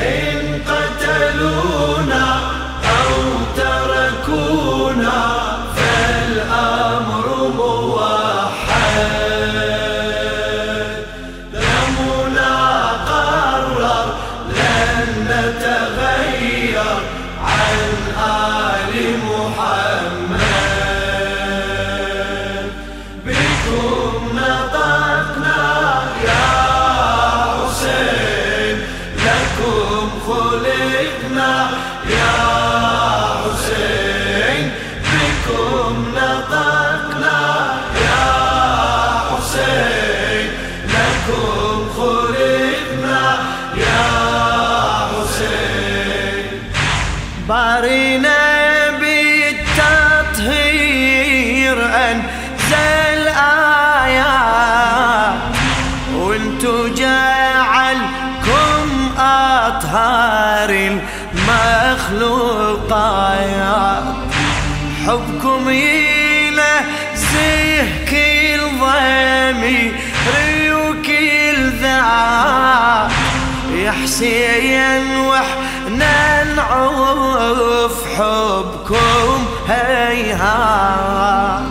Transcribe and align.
إن 0.00 0.62
قتلونا 0.68 1.79
انزل 52.70 53.28
ايات 54.06 55.34
وانتو 56.14 56.88
جعلكم 56.88 58.86
أطهار 59.18 60.70
المخلوقات. 62.30 64.04
حبكم 65.06 65.70
ينزه 65.70 67.84
كل 68.10 68.60
ضمير 68.80 69.92
وكل 70.74 71.58
ذات 71.82 73.10
يا 73.74 73.92
حسين 73.92 75.06
وإحنا 75.16 76.44
نعوف 76.44 77.96
حبكم 78.18 79.38
هيهات. 79.68 81.69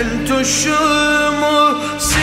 انتو 0.00 0.38
الشموس 0.38 2.14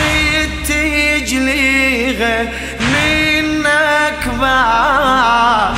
تجليغه 0.68 2.48
منك 2.80 4.28
بعد. 4.40 5.74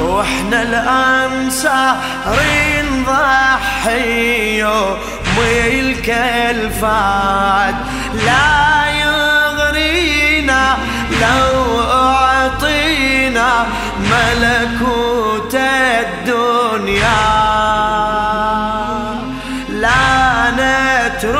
وإحنا 0.00 0.62
الانصار 0.62 1.96
نضحي 2.92 4.58
يوم 4.58 4.96
الكلفات 5.66 7.74
لا 8.26 8.86
يغرينا 9.00 10.76
لو 11.22 11.80
أعطينا 11.80 13.66
ملكوت 14.00 15.54
الدنيا 15.54 16.55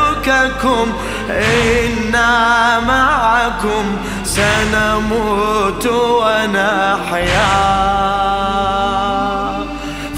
نترككم 0.06 0.92
إنا 1.30 2.80
معكم 2.80 3.96
سنموت 4.24 5.86
ونحيا. 5.86 7.56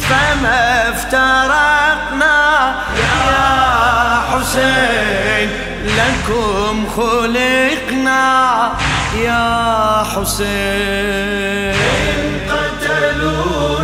فما 0.00 0.88
افترقنا 0.88 2.74
يا 2.96 4.20
حسين 4.30 5.48
لكم 5.84 6.86
خلقنا 6.96 8.72
يا 9.16 10.04
حسين. 10.14 11.74
قتلونا 12.48 13.77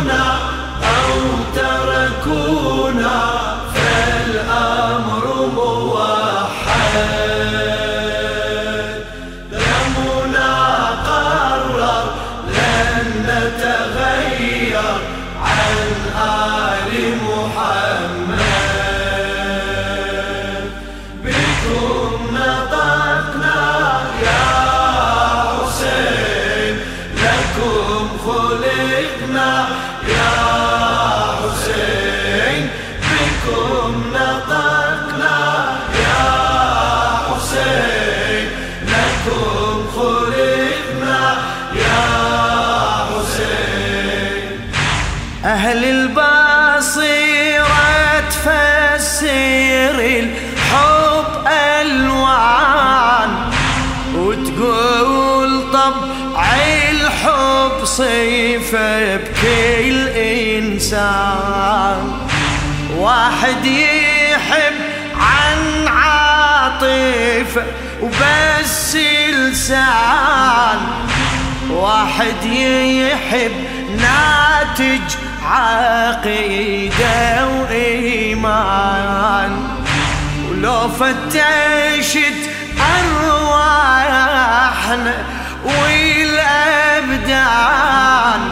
أهل 45.65 45.83
البصيرة 45.83 47.65
تفسر 48.29 49.97
الحب 49.99 51.47
ألوان 51.81 53.31
وتقول 54.15 55.71
طبع 55.73 56.45
الحب 56.91 57.85
صيفة 57.85 59.15
بكل 59.15 60.07
إنسان. 60.57 62.01
واحد 62.97 63.65
يحب 63.65 64.73
عن 65.15 65.87
عاطفة 65.87 67.63
وبس 68.01 68.95
لسان. 68.95 70.79
واحد 71.69 72.45
يحب 72.45 73.51
ناتج 73.97 75.24
عقيدة 75.45 77.47
وإيمان 77.47 79.51
ولو 80.49 80.89
فتشت 80.89 82.41
أرواحنا 82.99 85.13
والأبدان 87.25 88.49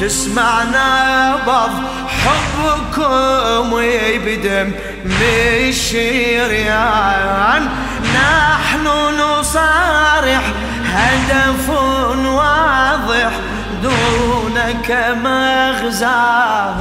تسمع 0.00 0.62
نبض 0.62 1.70
حبكم 2.24 3.76
بدم 4.26 4.72
الشريان 6.38 7.68
نحن 8.14 8.86
نصارح 9.20 10.42
هدف 10.94 11.67
دونك 14.68 14.90
مغزاه 15.24 16.76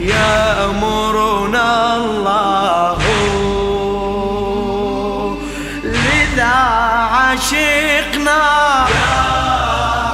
يأمرنا 0.00 1.68
الله. 1.96 2.98
لذا 5.84 6.56
عشقنا 7.12 8.42
يا 8.88 9.16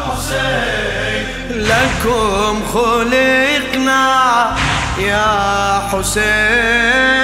حسين 0.08 1.24
لكم 1.50 2.54
خلقنا 2.74 4.04
يا 4.98 5.30
حسين. 5.92 7.22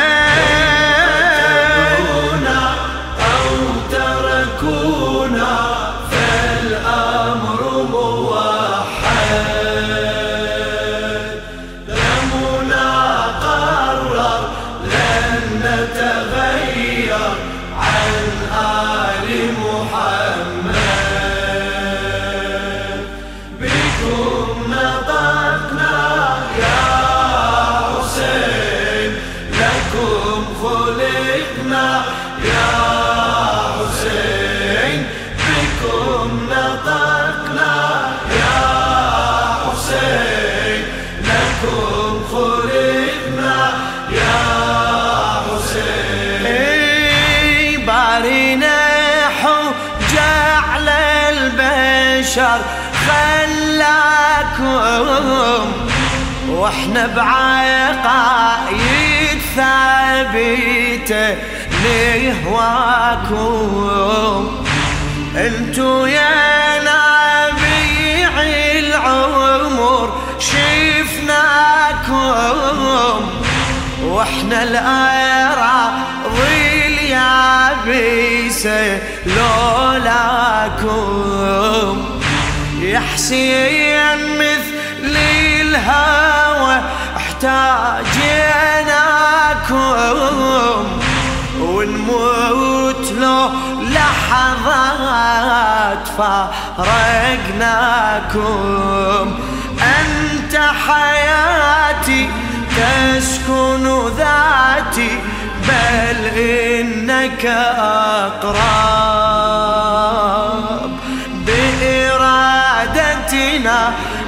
خلاكم 55.29 55.73
وإحنا 56.49 57.07
بعقايد 57.17 58.69
ثابتة 59.57 61.37
لهواكم 61.85 63.61
انتو 65.37 66.07
يا 66.07 66.79
نبيع 66.81 68.31
العمر 68.79 70.13
شفناكم 70.39 72.19
وإحنا 74.05 74.63
الأراضي 74.63 76.07
اليابسة 77.87 78.83
لولاكم. 79.27 80.99
يا 82.81 83.01
حسين 83.15 84.28
أحتاجناكم 87.45 88.19
ونموت 91.61 93.13
لو 93.21 93.51
لحظات 93.91 94.89
فارقناكم. 96.19 97.65
أنت 99.83 100.55
حياتي 100.87 102.23
تسكن 102.77 103.85
ذاتي 104.19 105.13
بل 105.69 106.21
إنك 106.39 107.45
أقرب 108.27 108.59
بإرادتنا. 111.47 112.59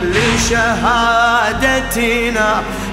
لشهادتنا 0.02 1.60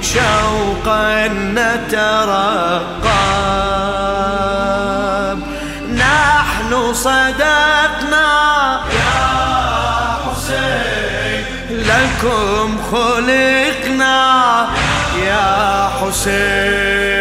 شوقا 0.01 1.27
نترقب. 1.27 3.07
نحن 5.95 6.93
صدقنا 6.93 8.29
يا 8.93 9.25
حسين 10.25 11.43
لكم 11.69 12.77
خلقنا 12.91 14.17
يا 15.25 15.89
حسين. 16.01 17.16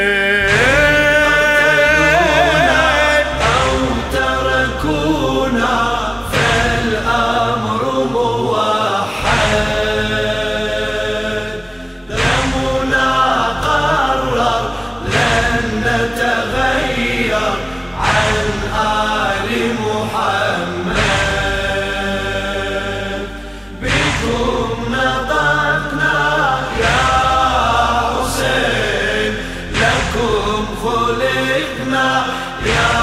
لن 15.46 15.82
نتغير 15.86 17.40
عن 18.00 18.34
آل 18.74 19.48
محمد. 19.74 20.96
بكم 23.82 24.94
نطقنا 24.94 26.18
يا 26.80 27.02
حسين 28.14 29.32
لكم 29.80 30.64
خلقنا 30.82 32.08
يا 32.66 32.94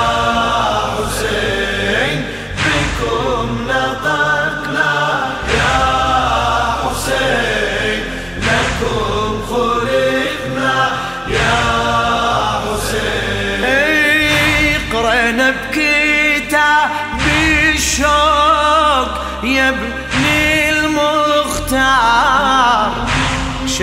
حسين. 0.95 2.17
بكم 2.65 3.47
نطقنا 3.69 4.91
يا 5.57 5.75
حسين 6.83 8.01
لكم 8.37 9.12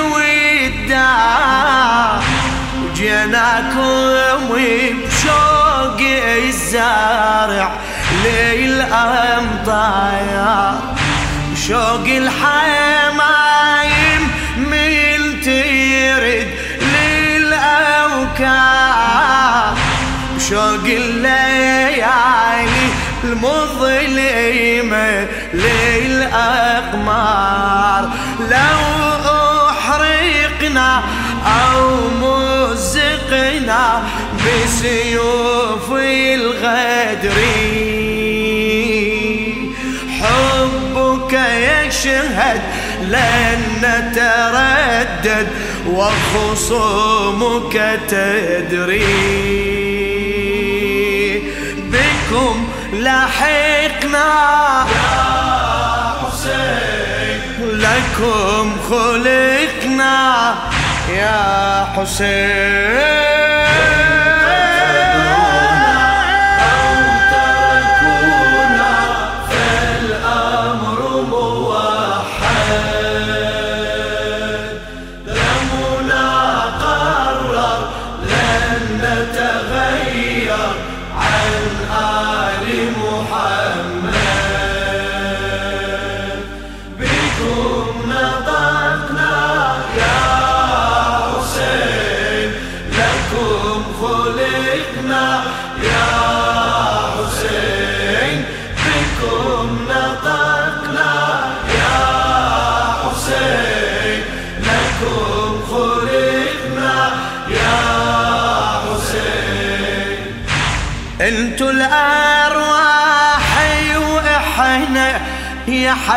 والدار 0.00 1.40
وجيناكم 2.84 3.90
بشوق 4.50 6.00
الزارع 6.36 7.70
للأمطار 8.24 9.70
شوق 11.68 12.06
الحمايم 12.06 13.09
شوق 20.50 20.84
الليالي 20.84 22.06
المظلمة 23.24 25.08
للأقمار. 26.34 26.90
لو 28.40 28.80
أحرقنا 29.70 31.02
أو 31.46 31.80
مزقنا 32.20 34.02
بسيوف 34.38 35.88
الغدر. 35.92 37.40
حبك 40.20 41.32
يشهد 41.32 42.62
لن 43.02 43.60
نتردد 43.82 45.48
وخصومك 45.86 47.74
تدري. 48.08 49.69
بكم 52.30 52.68
لحقنا. 52.92 54.26
حسين. 56.22 57.40
لكم 57.60 58.76
خلقنا. 58.90 60.54
يا 61.08 61.86
تركونا 61.96 63.29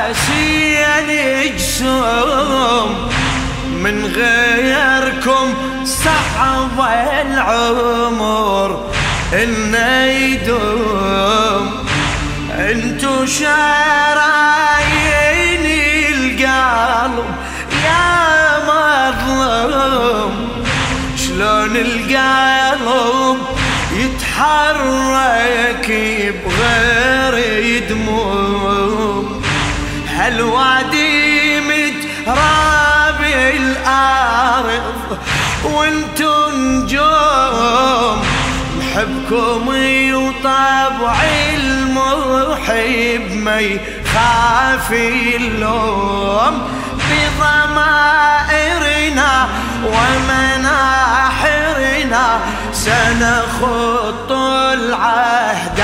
حسين 0.03 1.09
جسوم 1.55 2.89
من 3.83 4.05
غيركم 4.05 5.53
صعب 5.85 6.77
العمر 7.27 8.69
انه 9.33 10.03
يدوم. 10.05 11.65
انتو 12.51 13.25
شرايين 13.25 13.65
القلب 16.13 17.27
يا 17.85 18.07
مظلوم. 18.69 20.33
شلون 21.17 21.75
القلب 21.75 23.37
يتحرك 23.93 25.72
وانتو 35.63 36.49
نجوم 36.51 38.17
نحبكم 38.79 39.67
وطبع 40.13 41.15
المحب 41.53 43.25
ما 43.35 43.59
يخاف 43.59 44.91
اللوم. 44.91 46.55
بضمائرنا 47.09 48.13
ومناحرنا 49.85 51.05
سنخط 52.73 54.31
العهد 54.31 55.79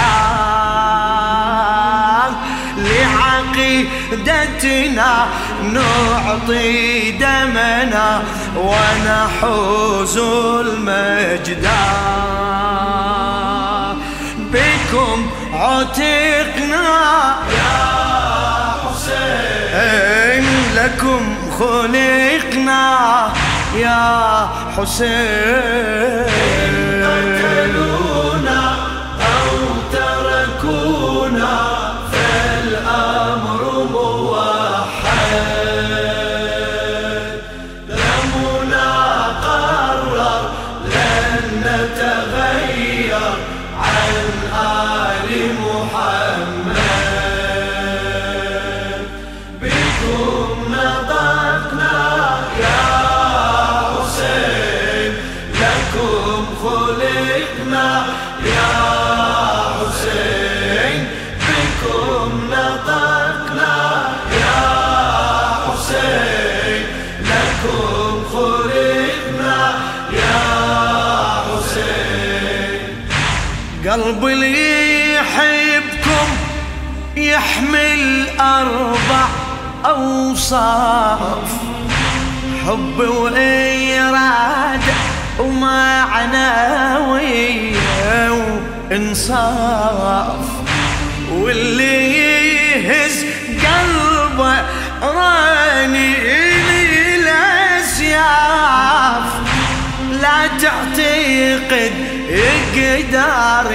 لعقيدتنا. 4.20 5.12
نعطي 5.63 7.12
دمنا 7.12 8.24
ونحوز 8.58 10.18
المجد. 10.18 11.68
بكم 14.39 15.30
عتقنا 15.54 17.36
يا 17.51 17.80
حسين؟ 18.86 20.46
لكم 20.75 21.36
خلقنا 21.60 23.30
يا 23.75 24.48
حسين. 24.78 26.30
قلب 73.89 74.25
اللي 74.25 75.13
يحبكم 75.13 76.27
يحمل 77.17 78.27
أربع 78.39 79.25
أوصاف. 79.86 81.51
حب 82.65 83.00
وإرادة 83.00 84.93
ومعنوية 85.39 85.89
وإنصاف. 88.91 90.46
واللي 91.31 92.17
يهز 92.17 93.25
قلبه 93.50 94.55
راني 95.01 96.15
الأسياف. 97.15 98.29
لا 100.22 100.48
تعتقد 100.62 101.94
يقدر 102.30 103.72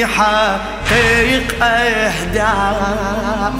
يحقق 0.00 1.48
أهداف. 1.62 3.52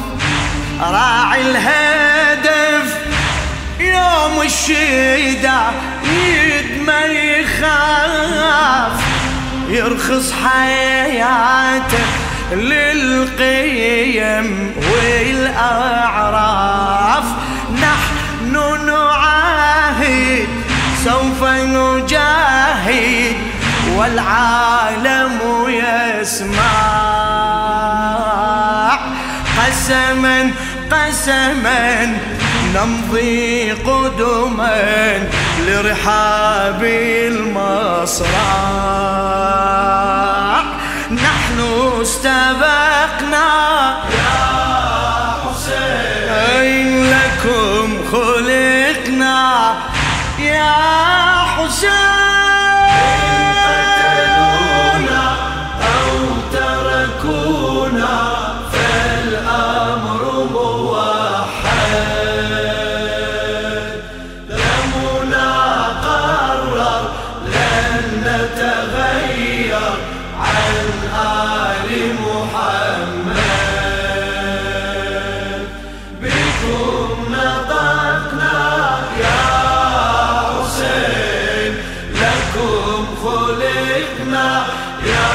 راعي 0.80 1.40
الهدف 1.40 2.88
يوم 3.80 4.42
الشدة 4.42 5.60
يد 6.04 6.70
ما 6.86 7.04
يخاف 7.04 8.92
يرخص 9.68 10.32
حياته 10.32 12.04
للقيم 12.52 14.48
والأعراف. 14.92 16.36
نحن 17.72 18.54
نعاهد 18.86 20.48
سوف 21.06 21.42
نجاهد 21.44 23.36
والعالم 23.96 25.38
يسمع. 25.68 26.72
قسما 29.58 30.50
قسما 30.92 32.18
نمضي 32.74 33.72
قدما 33.72 35.18
لرحاب 35.66 36.82
المصرع. 36.82 38.26
نحن 41.10 41.58
استبقنا. 42.02 43.48
يا 44.10 44.38
حسين 45.44 46.88
لكم 47.10 47.88
خلقنا 48.12 48.95
حسين. 50.54 52.35
لكم 82.86 83.06
خلقنا 83.24 84.66
يا 85.06 85.28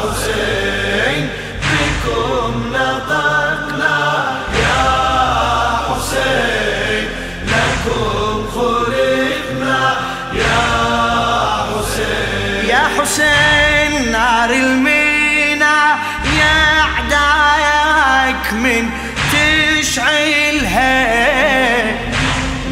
حسين 0.00 1.28
بكم 1.62 2.52
نطقنا 2.72 3.98
يا 4.62 4.82
حسين 5.88 7.04
لكم 7.46 8.46
خلقنا 8.54 9.80
يا 10.34 10.60
حسين. 11.68 12.68
يا 12.68 12.84
حسين 13.00 13.92
نار 14.12 14.50
المينا 14.50 15.76
يا 16.38 16.56
اعداك 16.80 18.44
من 18.52 18.84
تشعلها. 19.32 20.98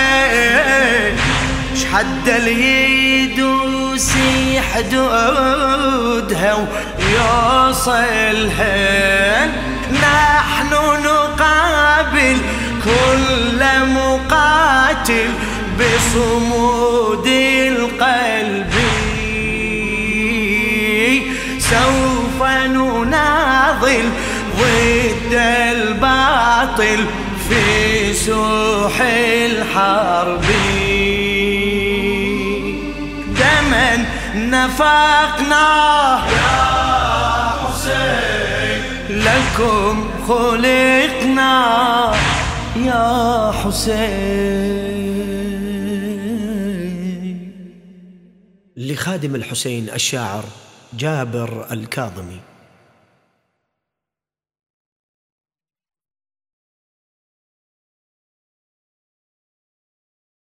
شحد 1.75 2.27
اليد 2.27 3.39
وسي 3.39 4.61
حدودها 4.73 6.53
ويوصلها. 6.99 8.25
نحن 9.91 10.71
نقابل 11.03 12.37
كل 12.83 13.61
مقاتل 13.85 15.29
بصمود 15.79 17.27
القلب. 17.27 18.73
سوف 21.59 22.39
نناضل 22.43 24.05
الباطل 25.33 27.05
في 27.49 27.90
سوح 28.25 29.01
الحرب. 29.45 30.45
دما 33.27 34.05
نفقنا. 34.35 35.67
يا 36.27 37.49
حسين. 37.63 38.81
لكم 39.09 40.09
خلقنا. 40.27 42.13
يا 42.75 43.51
حسين. 43.51 44.71
لخادم 48.77 49.35
الحسين 49.35 49.89
الشاعر 49.89 50.43
جابر 50.93 51.67
الكاظمي. 51.71 52.39